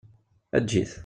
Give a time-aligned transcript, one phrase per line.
[0.57, 0.91] Eǧǧ-it!